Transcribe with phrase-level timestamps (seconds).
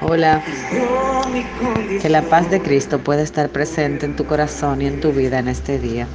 [0.00, 0.42] Hola,
[2.00, 5.38] que la paz de Cristo pueda estar presente en tu corazón y en tu vida
[5.38, 6.06] en este día.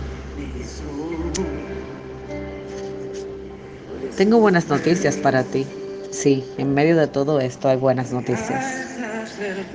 [4.15, 5.65] Tengo buenas noticias para ti.
[6.11, 8.63] Sí, en medio de todo esto hay buenas noticias.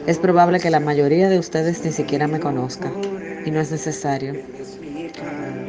[0.07, 2.93] Es probable que la mayoría de ustedes ni siquiera me conozca
[3.45, 4.35] y no es necesario.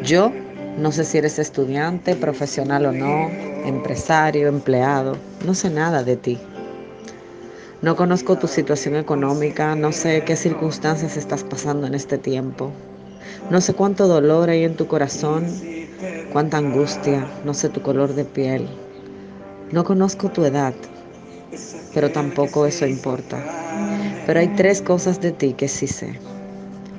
[0.03, 0.31] Yo
[0.77, 3.29] no sé si eres estudiante, profesional o no,
[3.65, 6.39] empresario, empleado, no sé nada de ti.
[7.81, 12.71] No conozco tu situación económica, no sé qué circunstancias estás pasando en este tiempo.
[13.49, 15.63] No sé cuánto dolor hay en tu corazón,
[16.29, 18.67] cuánta angustia, no sé tu color de piel.
[19.71, 20.75] No conozco tu edad,
[21.93, 23.47] pero tampoco eso importa.
[24.25, 26.21] Pero hay tres cosas de ti que sí sé.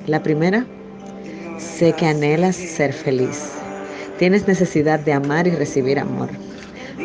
[0.05, 0.67] La primera,
[1.57, 3.65] sé que anhelas ser feliz.
[4.17, 6.41] Tienes necesidad de amar y recibir amor.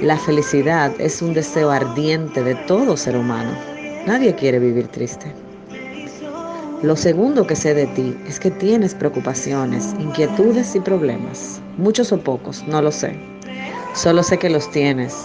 [0.03, 3.53] La felicidad es un deseo ardiente de todo ser humano.
[4.07, 5.33] Nadie quiere vivir triste.
[6.83, 11.61] Lo segundo que sé de ti es que tienes preocupaciones, inquietudes y problemas.
[11.79, 13.17] Muchos o pocos, no lo sé.
[13.95, 15.17] Solo sé que los tienes.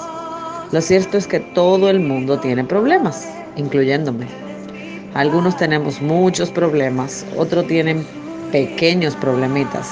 [0.71, 4.27] Lo cierto es que todo el mundo tiene problemas, incluyéndome.
[5.15, 8.05] Algunos tenemos muchos problemas, otros tienen
[8.51, 9.89] pequeños problemitas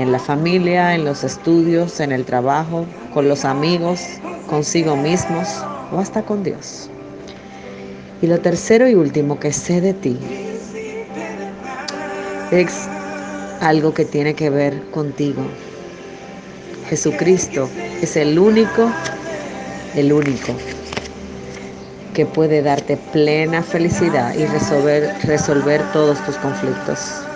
[0.00, 4.00] en la familia, en los estudios, en el trabajo, con los amigos,
[4.48, 5.46] consigo mismos
[5.92, 6.88] o hasta con Dios.
[8.22, 10.18] Y lo tercero y último que sé de ti
[12.50, 12.88] es
[13.60, 15.42] algo que tiene que ver contigo.
[16.88, 17.68] Jesucristo
[18.00, 18.90] es el único,
[19.96, 20.54] el único
[22.14, 27.29] que puede darte plena felicidad y resolver, resolver todos tus conflictos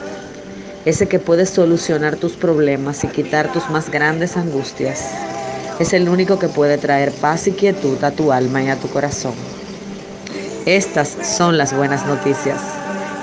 [0.84, 5.02] ese que puede solucionar tus problemas y quitar tus más grandes angustias.
[5.78, 8.88] Es el único que puede traer paz y quietud a tu alma y a tu
[8.88, 9.34] corazón.
[10.66, 12.60] Estas son las buenas noticias.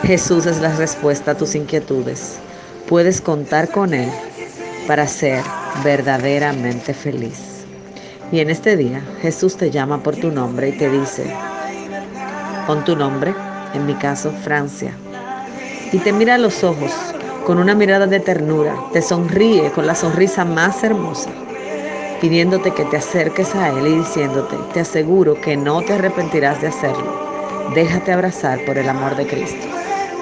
[0.04, 2.38] Jesús es la respuesta a tus inquietudes.
[2.88, 4.10] Puedes contar con Él
[4.88, 5.44] para ser
[5.84, 7.66] verdaderamente feliz.
[8.32, 11.32] Y en este día Jesús te llama por tu nombre y te dice,
[12.66, 13.34] con tu nombre,
[13.74, 14.94] en mi caso Francia,
[15.92, 16.92] y te mira a los ojos
[17.46, 21.32] con una mirada de ternura, te sonríe con la sonrisa más hermosa,
[22.22, 26.68] pidiéndote que te acerques a Él y diciéndote, te aseguro que no te arrepentirás de
[26.68, 27.12] hacerlo.
[27.74, 29.68] Déjate abrazar por el amor de Cristo.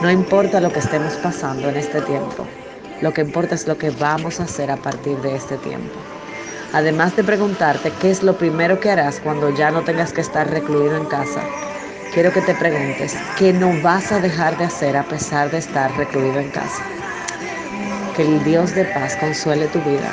[0.02, 2.47] No importa lo que estemos pasando en este tiempo,
[3.02, 6.06] lo que importa es lo que vamos a hacer a partir de este tiempo.
[6.72, 10.50] Además de preguntarte qué es lo primero que harás cuando ya no tengas que estar
[10.50, 11.50] recluido en casa,
[12.12, 15.96] quiero que te preguntes qué no vas a dejar de hacer a pesar de estar
[15.97, 16.85] recluido en casa.
[18.19, 20.12] Que el Dios de paz consuele tu vida.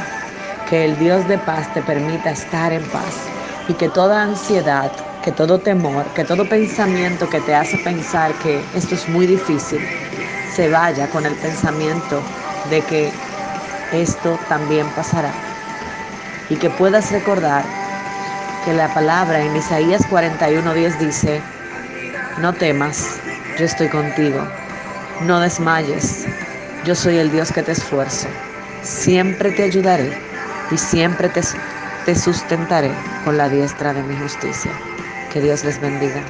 [0.71, 3.17] Que el Dios de paz te permita estar en paz.
[3.69, 4.93] Y que toda ansiedad,
[5.25, 9.81] que todo temor, que todo pensamiento que te hace pensar que esto es muy difícil,
[10.55, 12.23] se vaya con el pensamiento
[12.71, 13.13] de que
[13.91, 15.33] esto también pasará.
[16.49, 17.65] Y que puedas recordar
[18.65, 21.43] que la palabra en Isaías 41:10 dice,
[22.41, 23.19] no temas,
[23.59, 24.47] yo estoy contigo,
[25.27, 26.25] no desmayes,
[26.87, 28.29] yo soy el Dios que te esfuerzo.
[28.81, 30.09] Siempre te ayudaré
[30.71, 31.41] y siempre te,
[32.05, 32.93] te sustentaré
[33.25, 34.71] con la diestra de mi justicia.
[35.33, 36.23] Que Dios les bendiga.